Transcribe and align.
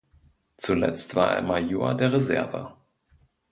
Zuletzt 0.57 1.15
war 1.15 1.35
er 1.35 1.43
Major 1.43 1.93
der 1.93 2.11
Reserve. 2.11 2.73